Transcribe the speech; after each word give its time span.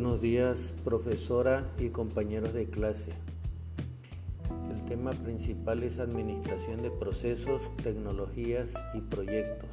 Buenos 0.00 0.20
días, 0.20 0.74
profesora 0.84 1.72
y 1.76 1.88
compañeros 1.88 2.54
de 2.54 2.70
clase. 2.70 3.10
El 4.72 4.84
tema 4.84 5.10
principal 5.10 5.82
es 5.82 5.98
administración 5.98 6.82
de 6.82 6.92
procesos, 6.92 7.76
tecnologías 7.82 8.74
y 8.94 9.00
proyectos. 9.00 9.70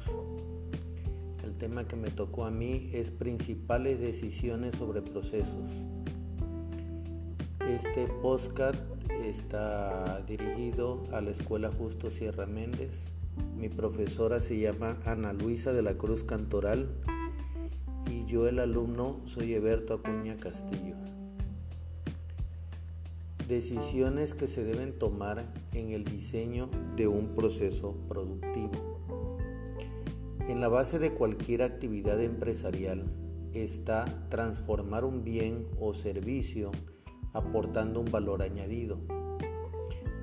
El 1.44 1.56
tema 1.56 1.86
que 1.86 1.94
me 1.94 2.10
tocó 2.10 2.44
a 2.44 2.50
mí 2.50 2.90
es 2.92 3.12
principales 3.12 4.00
decisiones 4.00 4.74
sobre 4.74 5.00
procesos. 5.00 5.70
Este 7.60 8.08
podcast 8.20 8.80
está 9.24 10.22
dirigido 10.26 11.04
a 11.12 11.20
la 11.20 11.30
Escuela 11.30 11.70
Justo 11.70 12.10
Sierra 12.10 12.46
Méndez. 12.46 13.12
Mi 13.56 13.68
profesora 13.68 14.40
se 14.40 14.58
llama 14.58 14.98
Ana 15.04 15.32
Luisa 15.32 15.72
de 15.72 15.82
la 15.82 15.96
Cruz 15.96 16.24
Cantoral 16.24 16.88
yo 18.26 18.48
el 18.48 18.58
alumno 18.58 19.20
soy 19.26 19.54
Eberto 19.54 19.94
Acuña 19.94 20.36
Castillo. 20.36 20.96
Decisiones 23.46 24.34
que 24.34 24.48
se 24.48 24.64
deben 24.64 24.98
tomar 24.98 25.44
en 25.72 25.90
el 25.90 26.04
diseño 26.04 26.68
de 26.96 27.06
un 27.06 27.36
proceso 27.36 27.96
productivo. 28.08 28.98
En 30.48 30.60
la 30.60 30.66
base 30.66 30.98
de 30.98 31.12
cualquier 31.12 31.62
actividad 31.62 32.20
empresarial 32.20 33.04
está 33.54 34.26
transformar 34.28 35.04
un 35.04 35.22
bien 35.22 35.68
o 35.78 35.94
servicio 35.94 36.72
aportando 37.32 38.00
un 38.00 38.10
valor 38.10 38.42
añadido. 38.42 38.98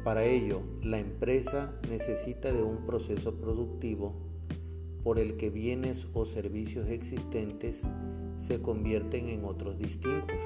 Para 0.03 0.25
ello, 0.25 0.61
la 0.81 0.99
empresa 0.99 1.79
necesita 1.89 2.51
de 2.51 2.63
un 2.63 2.85
proceso 2.85 3.35
productivo 3.35 4.32
por 5.03 5.19
el 5.19 5.35
que 5.35 5.49
bienes 5.49 6.07
o 6.13 6.25
servicios 6.25 6.87
existentes 6.89 7.81
se 8.37 8.61
convierten 8.61 9.27
en 9.27 9.43
otros 9.45 9.77
distintos, 9.77 10.37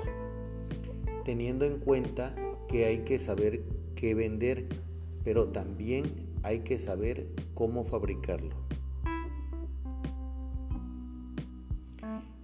teniendo 1.24 1.66
en 1.66 1.80
cuenta 1.80 2.36
que 2.68 2.86
hay 2.86 3.00
que 3.00 3.20
saber 3.20 3.64
qué 3.96 4.16
vender, 4.16 4.68
pero 5.24 5.50
también 5.50 6.28
hay 6.44 6.60
que 6.60 6.78
saber 6.78 7.28
cómo 7.54 7.84
fabricarlo. 7.84 8.56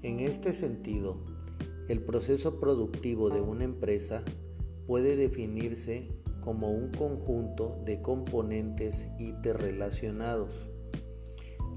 En 0.02 0.20
este 0.20 0.53
sentido, 0.53 1.17
el 1.88 2.02
proceso 2.02 2.59
productivo 2.59 3.30
de 3.30 3.42
una 3.42 3.64
empresa 3.64 4.23
puede 4.86 5.16
definirse 5.16 6.09
como 6.42 6.72
un 6.72 6.92
conjunto 6.92 7.81
de 7.86 8.02
componentes 8.02 9.08
interrelacionados 9.17 10.72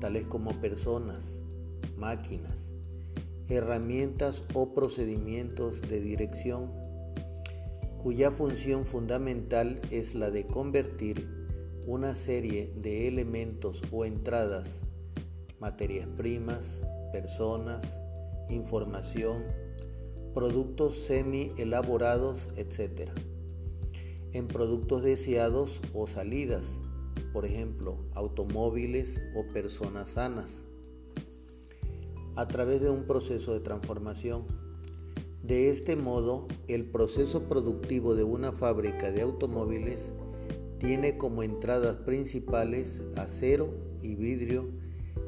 tales 0.01 0.27
como 0.27 0.61
personas, 0.61 1.43
máquinas, 1.97 2.73
herramientas 3.49 4.45
o 4.55 4.75
procedimientos 4.75 5.81
de 5.83 6.01
dirección, 6.01 6.73
cuya 8.03 8.31
función 8.31 8.87
fundamental 8.87 9.81
es 9.91 10.15
la 10.15 10.31
de 10.31 10.47
convertir 10.47 11.29
una 11.87 12.15
serie 12.15 12.73
de 12.77 13.09
elementos 13.09 13.83
o 13.93 14.05
entradas, 14.05 14.85
materias 15.61 16.09
primas, 16.17 16.83
personas, 17.13 18.03
información, 18.51 19.45
productos 20.35 20.97
semi 20.97 21.53
elaborados, 21.57 22.49
etc., 22.57 23.11
en 24.33 24.49
productos 24.49 25.03
deseados 25.03 25.81
o 25.95 26.07
salidas, 26.07 26.81
por 27.37 27.45
ejemplo, 27.45 27.99
automóviles 28.15 29.23
o 29.35 29.47
personas 29.53 30.13
sanas, 30.13 30.65
a 32.35 32.49
través 32.49 32.81
de 32.81 32.89
un 32.89 33.07
proceso 33.07 33.53
de 33.53 33.61
transformación. 33.61 34.47
De 35.43 35.69
este 35.69 35.97
modo, 35.97 36.49
el 36.67 36.91
proceso 36.91 37.43
productivo 37.43 38.15
de 38.15 38.25
una 38.25 38.53
fábrica 38.53 39.13
de 39.13 39.21
automóviles 39.21 40.15
tiene 40.79 41.19
como 41.19 41.43
entradas 41.43 41.97
principales 41.97 43.03
acero 43.17 43.69
y 44.01 44.15
vidrio 44.15 44.71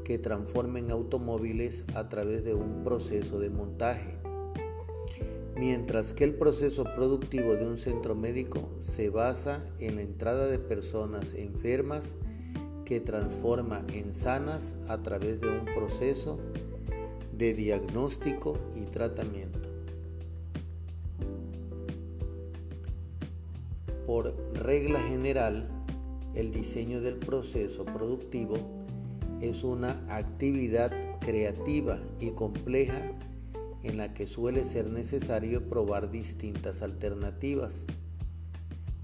que 0.02 0.18
transformen 0.18 0.90
automóviles 0.90 1.84
a 1.94 2.08
través 2.08 2.42
de 2.42 2.54
un 2.54 2.84
proceso 2.84 3.38
de 3.38 3.50
montaje 3.50 4.17
mientras 5.58 6.12
que 6.12 6.22
el 6.22 6.34
proceso 6.34 6.84
productivo 6.84 7.56
de 7.56 7.66
un 7.66 7.78
centro 7.78 8.14
médico 8.14 8.70
se 8.80 9.10
basa 9.10 9.64
en 9.80 9.96
la 9.96 10.02
entrada 10.02 10.46
de 10.46 10.58
personas 10.58 11.34
enfermas 11.34 12.14
que 12.84 13.00
transforma 13.00 13.84
en 13.92 14.14
sanas 14.14 14.76
a 14.88 15.02
través 15.02 15.40
de 15.40 15.48
un 15.48 15.64
proceso 15.64 16.38
de 17.36 17.54
diagnóstico 17.54 18.56
y 18.76 18.82
tratamiento. 18.86 19.58
Por 24.06 24.34
regla 24.54 25.00
general, 25.00 25.68
el 26.34 26.52
diseño 26.52 27.00
del 27.00 27.16
proceso 27.16 27.84
productivo 27.84 28.56
es 29.40 29.64
una 29.64 30.02
actividad 30.08 30.92
creativa 31.20 32.00
y 32.20 32.30
compleja 32.30 33.12
en 33.82 33.96
la 33.96 34.12
que 34.14 34.26
suele 34.26 34.64
ser 34.64 34.88
necesario 34.90 35.68
probar 35.68 36.10
distintas 36.10 36.82
alternativas 36.82 37.86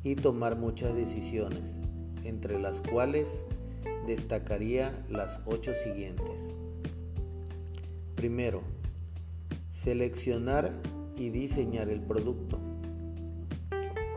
y 0.02 0.16
tomar 0.16 0.56
muchas 0.56 0.94
decisiones, 0.94 1.78
entre 2.24 2.58
las 2.60 2.80
cuales 2.80 3.44
destacaría 4.06 4.92
las 5.08 5.40
ocho 5.46 5.72
siguientes. 5.74 6.54
Primero, 8.14 8.62
seleccionar 9.70 10.72
y 11.16 11.30
diseñar 11.30 11.88
el 11.88 12.00
producto. 12.00 12.58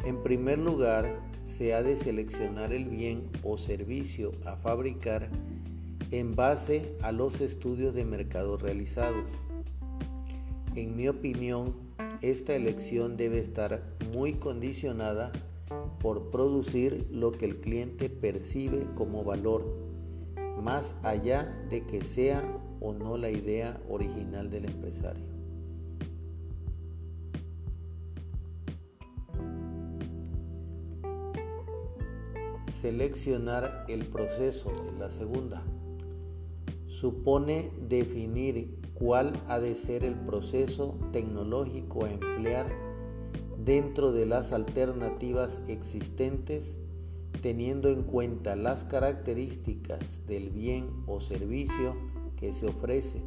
En 0.06 0.23
primer 0.23 0.59
lugar, 0.59 1.19
se 1.46 1.73
ha 1.73 1.81
de 1.81 1.96
seleccionar 1.96 2.73
el 2.73 2.85
bien 2.85 3.29
o 3.44 3.57
servicio 3.57 4.34
a 4.46 4.57
fabricar 4.57 5.29
en 6.12 6.35
base 6.35 6.96
a 7.01 7.12
los 7.12 7.41
estudios 7.41 7.94
de 7.94 8.06
mercado 8.06 8.57
realizados 8.57 9.25
en 10.77 10.95
mi 10.95 11.07
opinión, 11.07 11.73
esta 12.21 12.55
elección 12.55 13.17
debe 13.17 13.39
estar 13.39 13.97
muy 14.13 14.33
condicionada 14.33 15.31
por 15.99 16.29
producir 16.29 17.07
lo 17.11 17.31
que 17.31 17.45
el 17.45 17.57
cliente 17.57 18.09
percibe 18.09 18.85
como 18.95 19.23
valor, 19.23 19.66
más 20.61 20.95
allá 21.01 21.66
de 21.69 21.83
que 21.83 22.03
sea 22.03 22.43
o 22.79 22.93
no 22.93 23.17
la 23.17 23.31
idea 23.31 23.81
original 23.89 24.51
del 24.51 24.66
empresario. 24.66 25.25
Seleccionar 32.71 33.85
el 33.87 34.05
proceso 34.05 34.71
la 34.99 35.09
segunda 35.09 35.63
supone 36.85 37.71
definir 37.87 38.77
cuál 38.97 39.34
ha 39.47 39.59
de 39.59 39.75
ser 39.75 40.03
el 40.03 40.16
proceso 40.16 40.97
tecnológico 41.12 42.06
a 42.06 42.12
emplear 42.12 42.68
dentro 43.63 44.12
de 44.12 44.25
las 44.25 44.53
alternativas 44.53 45.62
existentes 45.68 46.80
teniendo 47.41 47.90
en 47.90 48.03
cuenta 48.03 48.56
las 48.56 48.84
características 48.84 50.25
del 50.25 50.50
bien 50.50 50.90
o 51.06 51.19
servicio 51.19 51.96
que 52.38 52.53
se 52.53 52.68
ofrece. 52.68 53.22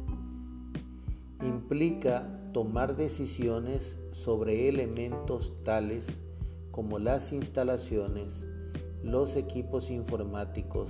Implica 1.41 2.27
tomar 2.53 2.97
decisiones 2.97 3.97
sobre 4.11 4.67
elementos 4.67 5.53
tales 5.63 6.19
como 6.71 6.99
las 6.99 7.31
instalaciones, 7.33 8.45
los 9.03 9.35
equipos 9.35 9.89
informáticos, 9.89 10.89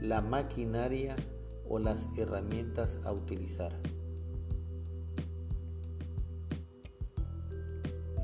la 0.00 0.20
maquinaria 0.20 1.16
o 1.68 1.78
las 1.78 2.08
herramientas 2.16 3.00
a 3.04 3.12
utilizar. 3.12 3.72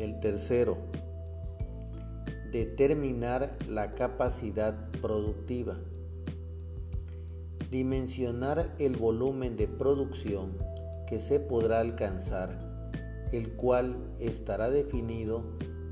El 0.00 0.18
tercero, 0.18 0.78
determinar 2.50 3.54
la 3.68 3.94
capacidad 3.94 4.90
productiva. 5.02 5.76
Dimensionar 7.70 8.74
el 8.78 8.96
volumen 8.96 9.58
de 9.58 9.68
producción 9.68 10.56
que 11.06 11.20
se 11.20 11.38
podrá 11.38 11.80
alcanzar, 11.80 13.28
el 13.30 13.52
cual 13.52 13.98
estará 14.18 14.70
definido 14.70 15.44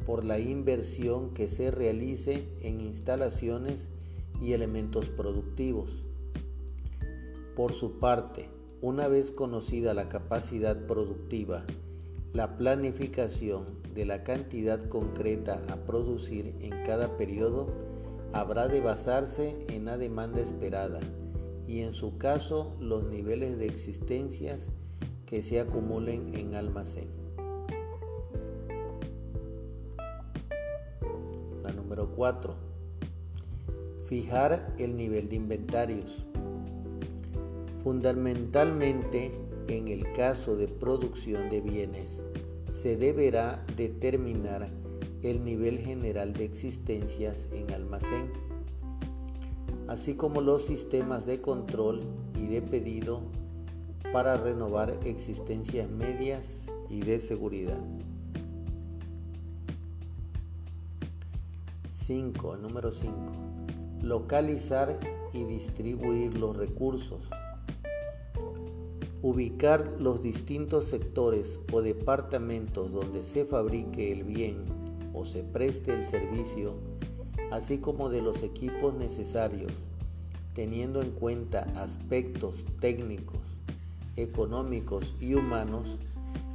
por 0.07 0.25
la 0.25 0.39
inversión 0.39 1.35
que 1.35 1.47
se 1.47 1.71
realice 1.71 2.49
en 2.63 2.81
instalaciones 2.81 3.91
y 4.41 4.55
elementos 4.55 5.11
productivos. 5.11 6.03
Por 7.55 7.75
su 7.75 7.99
parte, 7.99 8.49
una 8.81 9.07
vez 9.07 9.33
conocida 9.33 9.93
la 9.93 10.09
capacidad 10.09 10.87
productiva, 10.87 11.67
la 12.33 12.57
planificación 12.57 13.79
de 13.99 14.05
la 14.05 14.23
cantidad 14.23 14.89
concreta 14.89 15.61
a 15.73 15.75
producir 15.75 16.55
en 16.61 16.85
cada 16.85 17.17
periodo 17.17 17.67
habrá 18.33 18.69
de 18.69 18.81
basarse 18.81 19.57
en 19.71 19.87
la 19.87 19.99
demanda 19.99 20.41
esperada 20.41 21.01
y 21.67 21.81
en 21.81 21.95
su 21.95 22.17
caso 22.17 22.77
los 22.79 23.11
niveles 23.11 23.59
de 23.59 23.67
existencias 23.67 24.71
que 25.27 25.43
se 25.43 25.59
acumulen 25.59 26.33
en 26.37 26.55
almacén. 26.55 27.09
La 31.65 31.73
número 31.73 32.15
4. 32.15 32.55
Fijar 34.05 34.77
el 34.79 34.97
nivel 34.97 35.29
de 35.29 35.35
inventarios. 35.35 36.25
Fundamentalmente 37.83 39.33
en 39.67 39.89
el 39.89 40.13
caso 40.13 40.57
de 40.57 40.69
producción 40.69 41.51
de 41.51 41.61
bienes, 41.61 42.23
se 42.71 42.97
deberá 42.97 43.65
determinar 43.77 44.69
el 45.23 45.45
nivel 45.45 45.79
general 45.79 46.33
de 46.33 46.45
existencias 46.45 47.49
en 47.53 47.73
almacén, 47.73 48.33
así 49.89 50.15
como 50.15 50.41
los 50.41 50.65
sistemas 50.67 51.27
de 51.27 51.41
control 51.41 52.03
y 52.37 52.47
de 52.47 52.63
pedido 52.63 53.23
para 54.13 54.37
renovar 54.37 54.99
existencias 55.05 55.89
medias 55.91 56.67
y 56.89 57.01
de 57.01 57.19
seguridad. 57.19 57.81
5. 62.09 62.57
Número 62.57 62.91
5. 62.91 63.15
Localizar 64.03 64.99
y 65.35 65.45
distribuir 65.45 66.39
los 66.39 66.57
recursos. 66.57 67.21
Ubicar 69.21 70.01
los 70.01 70.23
distintos 70.23 70.85
sectores 70.85 71.59
o 71.73 71.83
departamentos 71.83 72.93
donde 72.93 73.25
se 73.25 73.45
fabrique 73.45 74.13
el 74.13 74.23
bien 74.23 74.65
o 75.13 75.25
se 75.25 75.43
preste 75.43 75.93
el 75.93 76.07
servicio, 76.07 76.75
así 77.51 77.79
como 77.79 78.11
de 78.11 78.23
los 78.23 78.45
equipos 78.45 78.95
necesarios, 78.95 79.73
teniendo 80.55 81.03
en 81.03 81.11
cuenta 81.11 81.63
aspectos 81.83 82.65
técnicos, 82.79 83.41
económicos 84.15 85.17
y 85.21 85.35
humanos, 85.35 85.97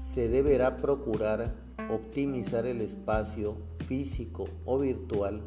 se 0.01 0.29
deberá 0.29 0.77
procurar 0.77 1.53
optimizar 1.89 2.65
el 2.65 2.79
espacio 2.79 3.57
físico 3.87 4.47
o 4.65 4.79
virtual 4.79 5.41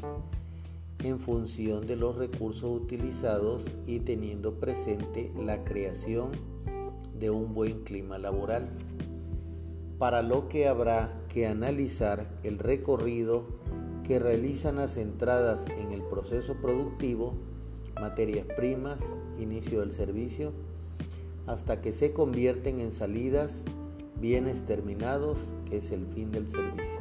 en 1.02 1.18
función 1.18 1.86
de 1.86 1.96
los 1.96 2.16
recursos 2.16 2.78
utilizados 2.82 3.64
y 3.86 4.00
teniendo 4.00 4.60
presente 4.60 5.32
la 5.34 5.64
creación 5.64 6.55
de 7.18 7.30
un 7.30 7.54
buen 7.54 7.84
clima 7.84 8.18
laboral, 8.18 8.68
para 9.98 10.22
lo 10.22 10.48
que 10.48 10.68
habrá 10.68 11.22
que 11.28 11.46
analizar 11.46 12.30
el 12.42 12.58
recorrido 12.58 13.46
que 14.06 14.18
realizan 14.18 14.76
las 14.76 14.96
entradas 14.96 15.66
en 15.78 15.92
el 15.92 16.02
proceso 16.02 16.54
productivo, 16.60 17.34
materias 18.00 18.46
primas, 18.56 19.16
inicio 19.38 19.80
del 19.80 19.90
servicio, 19.90 20.52
hasta 21.46 21.80
que 21.80 21.92
se 21.92 22.12
convierten 22.12 22.78
en 22.80 22.92
salidas, 22.92 23.64
bienes 24.20 24.64
terminados, 24.64 25.38
que 25.68 25.78
es 25.78 25.90
el 25.92 26.06
fin 26.06 26.30
del 26.30 26.48
servicio. 26.48 27.00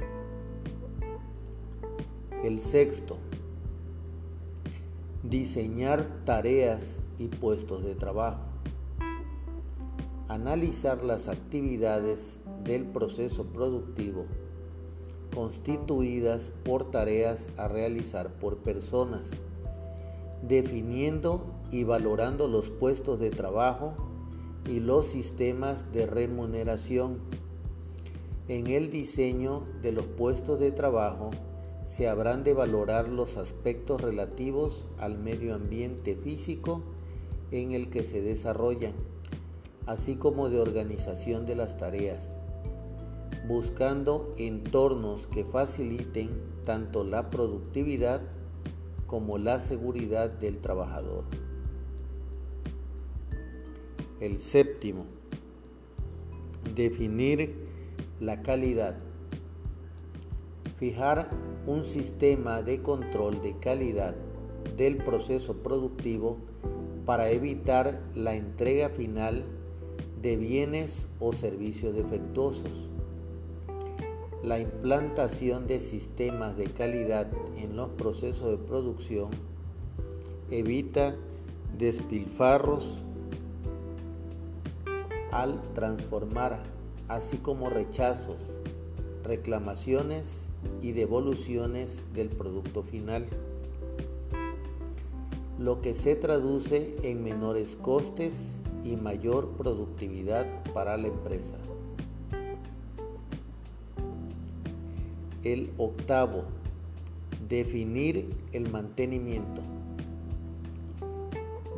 El 2.43 2.59
sexto, 2.59 3.17
diseñar 5.23 6.23
tareas 6.25 7.01
y 7.17 7.27
puestos 7.27 7.83
de 7.83 7.95
trabajo. 7.95 8.54
Analizar 10.35 11.01
las 11.01 11.29
actividades 11.29 12.35
del 12.65 12.83
proceso 12.83 13.45
productivo 13.45 14.25
constituidas 15.33 16.51
por 16.65 16.91
tareas 16.91 17.47
a 17.55 17.69
realizar 17.69 18.33
por 18.33 18.57
personas, 18.57 19.31
definiendo 20.45 21.41
y 21.71 21.85
valorando 21.85 22.49
los 22.49 22.69
puestos 22.69 23.17
de 23.17 23.29
trabajo 23.29 23.93
y 24.69 24.81
los 24.81 25.05
sistemas 25.05 25.93
de 25.93 26.05
remuneración. 26.05 27.19
En 28.49 28.67
el 28.67 28.89
diseño 28.89 29.63
de 29.81 29.93
los 29.93 30.05
puestos 30.05 30.59
de 30.59 30.73
trabajo 30.73 31.31
se 31.85 32.09
habrán 32.09 32.43
de 32.43 32.53
valorar 32.53 33.07
los 33.07 33.37
aspectos 33.37 34.01
relativos 34.01 34.83
al 34.97 35.17
medio 35.17 35.55
ambiente 35.55 36.13
físico 36.13 36.81
en 37.51 37.71
el 37.71 37.89
que 37.89 38.03
se 38.03 38.21
desarrollan, 38.21 39.14
así 39.85 40.15
como 40.15 40.49
de 40.49 40.59
organización 40.59 41.45
de 41.45 41.55
las 41.55 41.77
tareas, 41.77 42.41
buscando 43.47 44.33
entornos 44.37 45.27
que 45.27 45.43
faciliten 45.43 46.29
tanto 46.63 47.03
la 47.03 47.29
productividad 47.29 48.21
como 49.05 49.37
la 49.37 49.59
seguridad 49.59 50.29
del 50.29 50.59
trabajador. 50.59 51.25
El 54.19 54.39
séptimo, 54.39 55.05
definir 56.73 57.55
la 58.19 58.41
calidad. 58.41 58.97
Fijar 60.77 61.29
un 61.67 61.85
sistema 61.85 62.61
de 62.61 62.81
control 62.81 63.41
de 63.41 63.57
calidad 63.59 64.15
del 64.75 64.97
proceso 64.97 65.61
productivo 65.61 66.37
para 67.05 67.29
evitar 67.29 68.01
la 68.15 68.35
entrega 68.35 68.89
final 68.89 69.45
de 70.25 70.37
bienes 70.37 71.05
o 71.19 71.33
servicios 71.33 71.93
defectuosos. 71.93 72.71
La 74.41 74.57
implantación 74.57 75.67
de 75.67 75.79
sistemas 75.79 76.57
de 76.57 76.65
calidad 76.65 77.27
en 77.57 77.75
los 77.75 77.89
procesos 77.89 78.49
de 78.49 78.57
producción 78.57 79.29
evita 80.49 81.15
despilfarros 81.77 82.97
al 85.31 85.61
transformar, 85.75 86.63
así 87.07 87.37
como 87.37 87.69
rechazos, 87.69 88.39
reclamaciones 89.23 90.47
y 90.81 90.93
devoluciones 90.93 92.01
del 92.15 92.29
producto 92.29 92.81
final, 92.81 93.27
lo 95.59 95.81
que 95.81 95.93
se 95.93 96.15
traduce 96.15 96.95
en 97.03 97.23
menores 97.23 97.75
costes 97.75 98.59
y 98.85 98.95
mayor 98.95 99.49
productividad 99.57 100.45
para 100.73 100.95
la 100.95 101.07
empresa. 101.07 101.57
El 105.43 105.71
octavo, 105.77 106.43
definir 107.49 108.29
el 108.53 108.69
mantenimiento. 108.69 109.61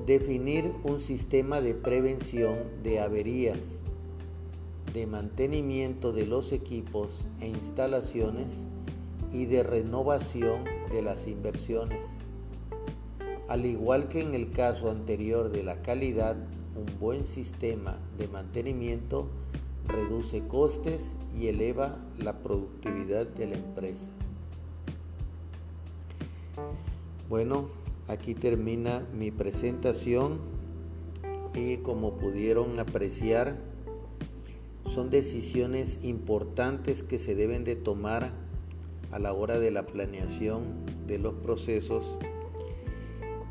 Definir 0.05 0.71
un 0.83 0.99
sistema 0.99 1.61
de 1.61 1.73
prevención 1.73 2.57
de 2.83 2.99
averías, 2.99 3.79
de 4.93 5.07
mantenimiento 5.07 6.13
de 6.13 6.25
los 6.25 6.51
equipos 6.51 7.09
e 7.41 7.47
instalaciones 7.47 8.65
y 9.33 9.45
de 9.45 9.63
renovación 9.63 10.63
de 10.91 11.01
las 11.01 11.27
inversiones. 11.27 12.05
Al 13.47 13.65
igual 13.65 14.07
que 14.07 14.21
en 14.21 14.33
el 14.33 14.51
caso 14.51 14.89
anterior 14.91 15.51
de 15.51 15.63
la 15.63 15.81
calidad, 15.81 16.37
un 16.77 16.99
buen 16.99 17.25
sistema 17.25 17.97
de 18.17 18.27
mantenimiento 18.27 19.27
reduce 19.87 20.47
costes 20.47 21.15
y 21.35 21.47
eleva 21.47 21.97
la 22.17 22.39
productividad 22.39 23.25
de 23.25 23.47
la 23.47 23.55
empresa. 23.55 24.09
Bueno, 27.29 27.69
aquí 28.07 28.35
termina 28.35 29.05
mi 29.13 29.31
presentación 29.31 30.39
y 31.53 31.77
como 31.77 32.17
pudieron 32.17 32.79
apreciar, 32.79 33.57
son 34.85 35.09
decisiones 35.09 35.99
importantes 36.03 37.03
que 37.03 37.17
se 37.17 37.35
deben 37.35 37.63
de 37.63 37.75
tomar 37.75 38.31
a 39.11 39.19
la 39.19 39.33
hora 39.33 39.59
de 39.59 39.71
la 39.71 39.85
planeación 39.85 40.85
de 41.07 41.17
los 41.17 41.33
procesos 41.33 42.15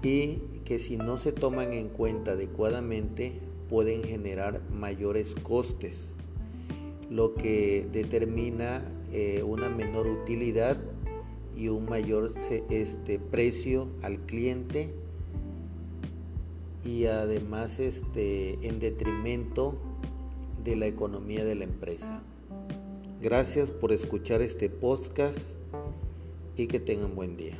y 0.03 0.39
que 0.65 0.79
si 0.79 0.97
no 0.97 1.19
se 1.19 1.33
toman 1.33 1.73
en 1.73 1.89
cuenta 1.89 2.33
adecuadamente 2.33 3.41
pueden 3.69 4.05
generar 4.05 4.63
mayores 4.71 5.35
costes, 5.35 6.15
lo 7.11 7.35
que 7.35 7.89
determina 7.93 8.85
eh, 9.13 9.43
una 9.43 9.69
menor 9.69 10.07
utilidad 10.07 10.79
y 11.57 11.69
un 11.69 11.87
mayor 11.87 12.31
este, 12.71 13.19
precio 13.19 13.89
al 14.03 14.19
cliente 14.21 14.93
y 16.85 17.07
además 17.07 17.81
este, 17.81 18.67
en 18.67 18.79
detrimento 18.79 19.79
de 20.63 20.77
la 20.77 20.87
economía 20.87 21.45
de 21.45 21.55
la 21.55 21.65
empresa. 21.65 22.23
Gracias 23.23 23.71
por 23.71 23.93
escuchar 23.93 24.43
este 24.43 24.69
podcast 24.69 25.57
y 26.57 26.67
que 26.67 26.79
tengan 26.79 27.15
buen 27.15 27.37
día. 27.37 27.59